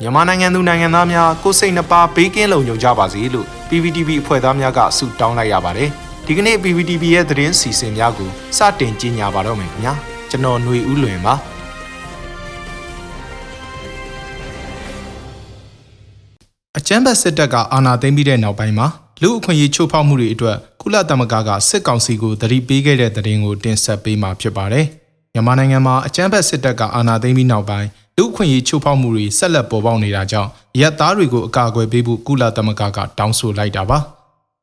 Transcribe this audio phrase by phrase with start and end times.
[0.00, 5.90] မြန်မာနိုင်ငံသူနိုင်ငံသားများကိုယ်စိတ်နှပါဘေးကင်းလုံခြုံကြပါစေလို့ PPTV အဖွဲ့သားများကဆုတောင်းလိုက်ရပါတယ်
[6.26, 9.94] ဒီကနေ့ PPTV ရဲ့သတင်းစီစဉ်များကိုစတင်ကြီးညာပါတော့မယ်ခင်ဗျာ
[10.30, 11.34] ကျွန်တော်ຫນွေဦးလွင်ပါ
[16.78, 18.86] အချမ်းဘတ်စစ်တပ်ကအာဏာသိမ်းပြီးတဲ့နောက်ပိုင်းမှာ
[19.22, 24.86] လူအခွင့်အရေးချိုးဖောက်မှုတွေအတွက်ကုလသမဂ္ဂကစစ်ကောင်စီကိုတတိပေးခဲ့တဲ့သတင်းကိုတင်ဆက်ပေးမှာဖြစ်ပါတယ်
[25.32, 27.88] မြန်မာနိုင်ငံမှာအကြမ်းဖက်စစ်တပ်ကအာဏာသိမ်းပြီးနောက်ပိုင်း
[28.18, 33.98] လူအခွင့်အရေးချိုးဖောက်မှုတွေဆက်လက်ပေါ်ပေါက်နေတာကြောင့်ရက်သားတွေကိုအကာအကွယ်ပေးဖို့ကုလသမဂ္ဂကတောင်းဆိုလိုက်တာပါ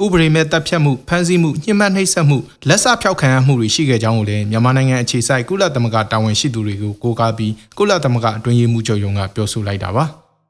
[0.04, 10.04] ဥပဒေမဲ့တပ်ဖြတ်မှုဖမ်းဆီးမှုညှဉ်းပန်းနှိပ်စက်မှုလက်စဖျောက်ခံရမှုတွေရှိခဲ့ကြောင်းကိုလည်းမြန်မာနိုင်ငံအခြေစိုက်ကုလသမဂ္ဂတာဝန်ရှိသူတွေကိုကိုးကားပြီးကုလသမဂ္ဂအတွင်းရေးမှူးချုပ်ရုံးကပြောဆိုလိုက်တာပါ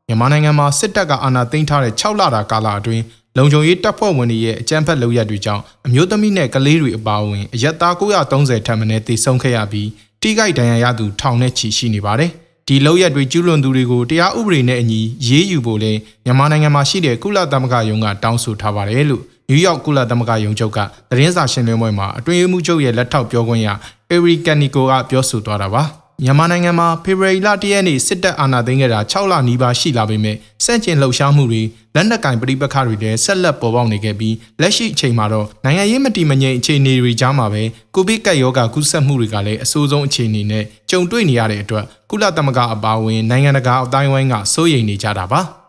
[0.07, 3.03] မြန်မာနိုင်ငံမှာစစ်တပ်ကအာဏာသိမ်းထားတဲ့6လတာကာလအတွင်း
[3.37, 9.89] လုံခြုံရေးတပ်ဖွဲ့ဝင်တွေရဲ့အကြမ်းဖက်လုပ်ရက်တွေကြောင့်အမျိုးသမီးနဲ့ကလေးတွေအပါအဝင်အရက်သား930ထပ်မံတေဆုံးခဲ့ရပြီး
[10.21, 12.31] တိကြိုက်ဒဏ်ရာရသူထောင်နဲ့ချီရှိနေပါတယ်။
[12.67, 15.91] ဒီလောက်ရက်တွေကျူးလွန်သူတွေကိုတရားဥပဒေနဲ့အညီရေးယူဖို့လဲ
[16.25, 23.67] မြန်မာနိုင်ငံမှာရှိတဲ့ကုလသမဂ္ဂယုံကတောင်းဆိုထားပါတယ်လို့နယူးယောက်ကုလသမဂ္ဂယုံချုပ်ကသတင်းစာရှင်းလင်းပွဲမှာအတွင်းရေးမှူးချုပ်ရဲ့လက်ထောက်ပြောခွင့်ရ
[24.11, 25.83] အေရီကန်နီကိုကပြောဆိုသွားတာပါ။
[26.21, 31.61] မြန်မာနိုင်ငံမှာဖေဖော်ဝါရီလ၁ရက်နေ့စစ်တပ်အာဏာသိမ်းခဲ့တာ6လနီးပါးရှိလာပေမဲ့စန့်ကျင်လှုပ်ရှားမှုတွေ
[31.95, 37.63] လက်နက်ကင်ပဋိပက္ခတွေလည်းဆက်လက်ပေါ်ပေါက်နေခဲ့ပြီးလက်ရှိအချိန်မှာတော့နိုင်ငံရေးမတည်မငြိမ်အခြေအနေတွေကြားမှာပဲ
[37.95, 45.41] ကိုဗစ်ကပ်ရောဂါကူးစက်မှုတွေကလည်းအဆိုးဆုံးအခြေအနေနဲ့ကြုံတွေ့နေရတဲ့အတွက်ကုလသမဂ္ဂအပါအဝင်နိုင်ငံတကာအတိုင်းဝိုင်းကစိုးရိမ်နေကြတာပါ။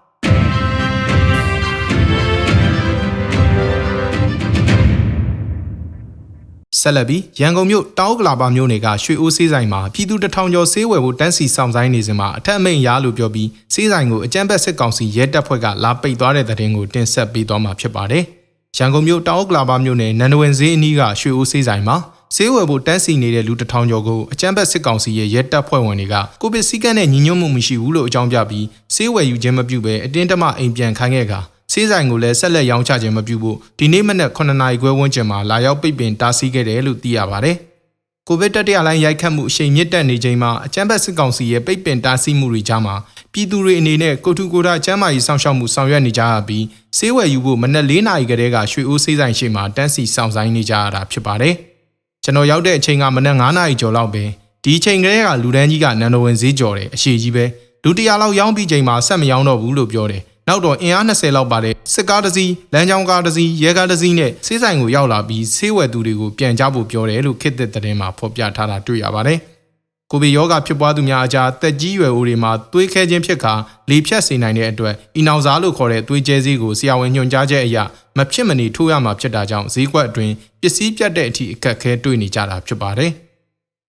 [6.84, 18.24] ဆက်လက်ပြီးရန်ကုန်မြို့တောင်ကလာပါမြို့နယ်ကရွှေအိုးဆေးဆိုင်မှာပြည်သူတထောင်ကျော်ဆေးဝယ်ဖို့တန်းစီဆောင်ဆိုင်နေစဉ်မှာအထက်အမိန်ရလို့ပြောပြီးဆေးဆိုင်ကိုအကြမ်းဖက်စစ်ကောင်စီရဲတပ်ဖွဲ့ကလာပိတ်သွားတဲ့တဲ့တင်ကိုတင်ဆက်ပေးသွားမှာဖြစ်ပါတယ်။
[18.78, 21.96] ရန်ကုန်မြို့တောင်ကလာပါမြို့နယ်နန္ဒဝင်ဈေးအနီးကရွှေအိုးဆေးဆိုင်မှာ
[22.36, 31.34] ဆေးဝယ်ဖို့တန်းစီနေတဲ့လူတထောင်ကျော်ကိုအကြမ်းဖက်စစ်ကောင်စီရဲ့ရဲတပ်ဖွဲ့ဝင်တွေကကိုဗစ်စည်းကမ်းနဲ့ညီညွတ်မှုမရှိဘူးလို့အကြောင်းပြပြီးဆေးဝယ်ယူခြင်းမပြုဘဲအတင်းတမအိမ်ပြန်ခိုင်းခဲ့က
[31.74, 37.56] ဆေးဆိုင်ကိုလည်းဆက်လက်ရောင်းချခြင်းမပြုဖို့ဒီနေ့မနက်9နာရီခွဲဝန်းကျင်မှာလာရောက်ပိတ်ပင်တားဆီးခဲ့တယ်လို့သိရပါတယ်။
[38.28, 42.94] ကိုဗစ်တတိယလိုင်းရိုက်ခတ်မှုအရှိန်မြင့်တက်နေချိန်မှာအကြမ်းဖက်စစ်ကောင်စီရဲ့ပိတ်ပင်တားဆီးမှုတွေကြားမှာ
[43.32, 46.64] ပြည်သူတွေအနေနဲ့ကိုထုကိုတာကျမ်းမာရေးဆောင်ရှောက်မှုဆောင်ရွက်နေကြရပြီး
[46.98, 51.54] ဆေးဝယ်ယူဖို့မနက်၄နာရီကတည်းကရွှေအိုးဆေးဆိုင်ရှိမှတန်းစီဆောင်ဆိုင်နေကြရတာဖြစ်ပါတယ်။
[52.24, 54.24] ကျွန်တော်ရောက်တဲ့အချိန်ကမနက်9နာရီကျော်လောက်ပဲ
[54.64, 57.44] ဒီအချိန်ကလေးကလူတန်းကြီးကနန္ဒဝင်ဈေးကြော်တယ်အရှိကြီးပဲ
[57.84, 69.38] လူတရာလောက်ရောင်းပြီးချိန်မှာဆက်မရောင်းတော့ဘူးလို့ပြောတယ် နောက်တော့အင်အား20လောက်ပါတဲ့စစ်ကားတစ်စီးလမ်းကြောင်းကားတစ်စီးရဲကားတစ်စီးနဲ့ဆေးဆိုင်ကိုရောက်လာပြီးဆေးဝယ်သူတွေကိုပြန်ကြဖို့ပြောတယ်လို့ခေတ်သစ်သတင်းမှာဖော်ပြထားတာတွေ့ရပါတယ်။
[70.10, 73.54] ကိုဗစ်ရောဂါဖြစ်ပွားသူများအကြားတက်ကြီးရွယ်အိုတွေမှာသွေးခဲခြင်းဖြစ်ခါ
[73.90, 77.76] လေဖြတ်စေနိုင်တဲ့အတွက်အီနောင်စားလို့ခေါ်တဲ့သွေးကျဲစည်းကိုဆရာဝန်ညွှန်ကြားချက်အရ
[78.16, 83.12] မဖြစ်မနေထိုးရမှာဖြစ်တာကြောင့်ဈေးကွက်အတွင်းပစ္စည်းပြတ်တဲ့အထိအခက်အခဲတွေ့နေကြတာဖြစ်ပါတယ်။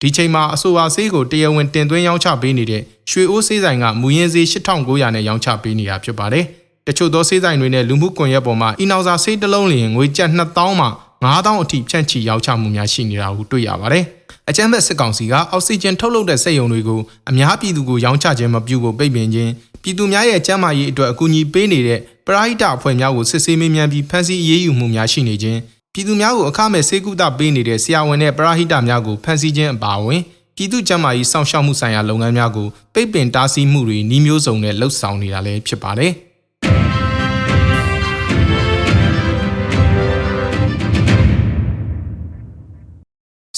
[0.06, 6.46] ဒီချိန်မှာအဆိုပါဆေးကိုတရားဝင်တင်သွင်းရောင်းချပေးနေတဲ့ရွှေအိုးဆေးဆိုင်ကမူရင်းဆေး8900နဲ့ရောင်းချပေးနေတာဖြစ်ပါတယ်။
[6.88, 10.88] တချို့သောဆေးဆိုင်တွေနဲ့လူမှုကွန်ရက်ပေါ်မှာအီနောင်စာဆေးတစ်လုံးလျင်ငွေကျပ်2000မှ
[11.24, 14.04] 9000အထိဖြန့်ချီရောင်းချမှုများရှိနေတာကိုတွေ့ရပါတယ်။
[14.50, 17.00] အကြမ်းဖက်စစ်ကောင်စီကအောက်ဆီဂျင်ထုတ်လုပ်တဲ့စက်ရုံတွေကို
[17.30, 19.52] အများပြည်သူကိုရောင်းချခြင်းမပြုဖို့ပိတ်ပင်ခြင်း
[19.84, 25.60] ပြည်သူများရဲ့ကျန်းမာရေးအတွက်အကူအညီပေးနေတဲ့ပရိဟိတအဖွဲ့များကိုစစ်ဆေးမေးမြန်းပြီးဖမ်းဆီးအရေးယူမှုများရှိနေခြင်း
[25.98, 30.22] ပြည်သူများကိုအခမဲ့ဆေးကုသပေးနေတဲ့ဆရာဝန်နဲ့ပရဟိတများကိုဖန်ဆီးခြင်းအပါအဝင်
[30.56, 36.12] ပြည်သူ့ကျန်းမာရေးစောင့်ရှောက်မှုဆိုင်ရာလုပ်ငန်းများကိုပိတ်ပင်တားဆီးမှုတွေနှီးမျိုးစုံနဲ့လှုပ်ဆောင်နေတာလည်းဖြစ်ပါတယ်။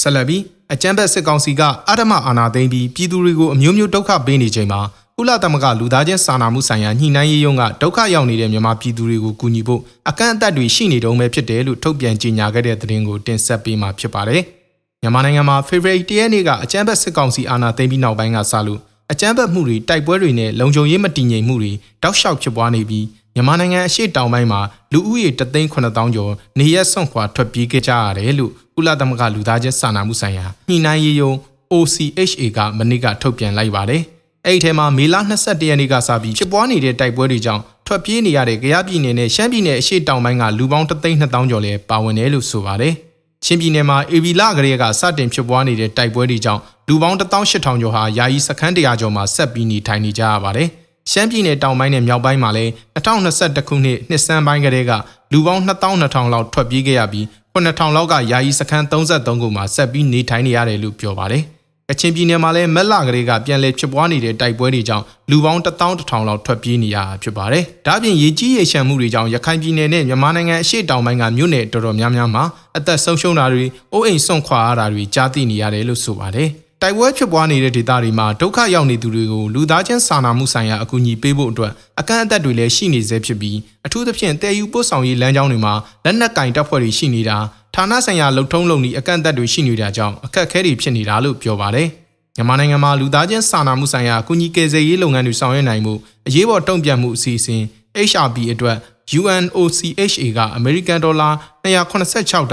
[0.01, 0.41] ဆက်လက်ပြီး
[0.73, 4.81] အကြမ်းဖက်စစ်ကောင်စီကအဓမ္မအာဏာသိမ်းပြီးပြည်သူတွေကိုအမျိုးမျိုးဒုက္ခပေးနေချိန်မှာ
[5.19, 14.41] ကုလသမဂ္ဂလူသားချင်းစာနာမှုဆိုင်ရာညှိနှိုင်းရေးရုံးကဒုက္ခရောက်နေတဲ့မြန်မာပြည်သူတွေကိုကူညီဖို့အကန့်အသတ်တွေရှိနေတုံးပဲဖြစ်တယ်လို့ထုတ်ပြန်ကြေညာခဲ့တဲ့သတင်းကိုတင်ဆက်ပေးမှာဖြစ်ပါတယ်။
[15.01, 18.79] မြန်မာနိုင်ငံမှာ February 10ရက်နေ့ကအကြမ်းဖက်စစ်ကောင်စီအာဏာသိမ်းပြီးနောက်ပိုင်းကစလို့
[19.11, 21.71] အကြမ်းဖက်မှုတွေတိုက်ပွဲတွေနဲ့လုံခြုံရေးမတည်ငြိမ်မှုတွေ
[22.03, 23.05] တောက်လျှောက်ဖြစ်ပွားနေပြီး
[23.35, 24.61] မြန်မာနိုင်ငံအရှေ့တောင်ပိုင်းမှာ
[24.93, 31.35] လူဦးရေ3,900ကျော်နေရက်ဆွန့်ခွာထွက်ပြေးခဲ့ကြရတယ်လို့ကုလသမဂ္ဂလူသားချင်းစာနာမှုဆိုင်ရာညှိနှိုင်းရေးရုံး
[31.73, 34.03] OCHA ကမနေ့ကထုတ်ပြန်လိုက်ပါတယ်။
[34.47, 42.93] အဲ့ဒီထဲမှာမေလ22ရက်နေ့ကစပြီးဖြစ်ပွားနေတဲ့တိုက်ပွဲတွေကြောင့်ထွက်ပြေးနေရတဲ့ကြရပြည်နယ်နဲ့ရှမ်းပြည်နယ်အရှေ့တောင်ပိုင်းကလူပေါင်း3,200ကျော်လည်းပါဝင်တယ်လို့ဆိုပါတယ်။
[43.45, 50.67] ချင်းပြည်နယ်မှာအေဗီလာကလေးကစတင်ဖြစ်ပွားနေတဲ့တိုက်ပွဲတွေကြောင့်လူပေါင်း18,000ကျော်ဟာယာယီစခန်းတရာကျော်မှာဆက်ပြီးနေထိုင်နေကြရပါတယ်။
[51.11, 54.91] ရှမ်းပြည်နယ်တောင်ပိုင်းနဲ့မြောက်ပိုင်းမှာလည်း2021ခုနှစ်နှစ်စန်းပိုင်းကလေးက
[55.31, 61.45] လူပေါင်း2200လောက်ထွက်ပြေးခဲ့ရပြီး9000လောက်ကယာယီစခန်း33ခုမှာဆက်ပြီးနေထိုင်နေရတယ်လို့ပြောပါတယ်။
[61.91, 72.43] ကချင်ပြည်နယ်မှာလည်းမက်လာကလေးကပြန်လည်ဖြစ်ပွားနေတဲ့တိုက်ပွဲတွေကြောင့်လူပေါင်း1000လောက်ထွက်ပြေးနေရတာဖြစ်ပါတယ်။ဒါ့ပြင်ရေကြီးရေရှမ်းမှုတွေကြောင့်ရခိုင်ပြည်နယ်နဲ့မြန်မာနိုင်ငံအရှေ့တောင်ပိုင်းကမြို့နယ်တော်တော်များများမှာ
[72.77, 73.63] အသက်ဆုံးရှုံးတာတွေ၊
[73.93, 76.49] အိုးအိမ်ဆွန့်ခွာရတာတွေကြားသိနေရတယ်လို့ဆိုပါတယ်
[76.81, 85.73] တိုက်ပွဲဖြစ်ပွားနေတဲ့ဒေသတွေမှာဒုက္ခရောက်နေသူတွေကိုလူသားချင်းစာနာမှုဆိုင်ရာအကူအညီပေးဖို့အတွက်အကန့်အသတ်တွေလည်းရှိနေသေးဖြစ်ပြီးအထူးသဖြင့်တည်ယူပို့ဆောင်ရေးလမ်းကြောင်းတွေမှာ
[86.05, 87.37] လက်နက်ကင်တပ်ဖွဲ့တွေရှိနေတာ
[87.77, 91.87] ဌာနဆိုင်ရာလုံထုံးလုံနည်းအကန့်အသတ်တွေရှိနေတာကြောင့်အခက်အခဲတွေဖြစ်နေတာလို့ပြောပါတယ်
[92.35, 95.93] မြန်မာနိုင်ငံမှာလူသားချင်းစာနာမှုဆိုင်ရာအကူအညီကယ်ဆယ်ရေးလုပ်ငန်းတွေဆောင်ရွက်နိုင်မှု
[96.27, 97.61] အရေးပေါ်တုံ့ပြန်မှုအစီအစဉ်
[98.09, 98.77] HRB အတွက်
[99.19, 101.29] UNOCHA ကအမေရိကန်ဒေါ်လာ
[101.63, 102.51] 286.5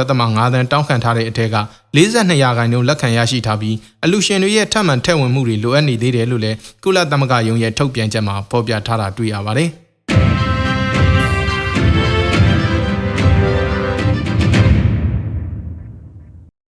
[0.54, 1.56] သန်းတောင်းခံထားတဲ့အထက်က
[1.96, 9.70] 42ရာခိုင်နှုန်းလက်ခံရရှိထားပြီးအလူရှင်တွေရဲ့ထပ်မံထည့်ဝင်မှုတွေလိုအပ်နေသေးတယ်လို့လည်းကုလသမဂ္ဂရုံးရဲ့ထုတ်ပြန်ချက်မှာဖော်ပြထားတာတွေ့ရပါတယ်။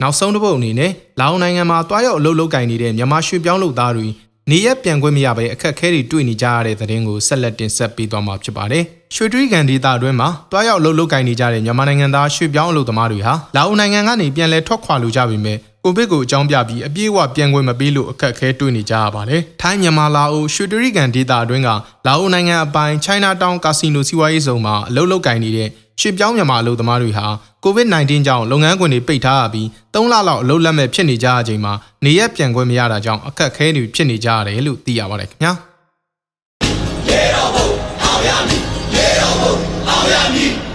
[0.07, 4.09] နောက်ဆုံးတစ်ပုတ်အနေနဲ့လာအိုနိုင်ငံမှာတွားရောက်အလုပ်လုပ်ကင်နေတဲ့မြန်မာရွှေပြောင်းလုပ်သားတွေ
[4.51, 21.69] နေရက်ပြန်ခွင့်မရဘဲအခက်အခဲတွေတွေ့နေကြရတဲ့သတင်းကိုဆက်လက်တင်ဆက်ပေးသွားမှာဖြစ်ပါတယ်။ရွှေတွီကန်ဒေတာအတွင်းမှာတွားရောက်လှုပ်လှုပ်ကိုင်နေကြတဲ့မြန်မာနိုင်ငံသားရွှေပြောင်းအလုပ်သမားတွေဟာလာအိုနိုင်ငံကနေပြန်လည်ထွက်ခွာလိုကြပေမဲ့ကိုဗစ်ကိုအကြောင်းပြပြီးအပြည့်အဝပြန်ခွင့်မပေးလို့အခက်အခဲတွေ့နေကြရပါတယ်။ထိုင်းမြန်မာလာအိုရွှေတွီကန်ဒေတာအတွင်းက
[22.07, 25.69] လာအိုနိုင်ငံအပိုင်း China Town ကာစီနိုစီးပွားရေးဇုံမှာအလုပ်လုပ်ကိုင်နေတဲ့
[26.01, 27.27] ရွှေပြောင်းမြန်မာအလုပ်သမားတွေဟာ
[27.65, 31.73] COVID-19 ကြောင့်လုပ်ငန်းခွင်တွေပိတ်ထားရပြီး၃လလောက်အလုပ်လက်မဲ့ဖြစ်နေကြတဲ့အချိန်မှာ
[32.05, 35.53] နေရက်ပြန်ခွင့်မရတာကြောင့်အခက်အခဲတွေဖြစ်နေကြရတယ်လို့သိရပါတယ်ခင်ဗျာ။
[37.09, 37.69] ရေတော်ဘုံ
[38.03, 38.63] အောင်ရမည်
[38.95, 39.55] ရေတော်ဘုံ
[39.89, 40.66] အောင်ရမည်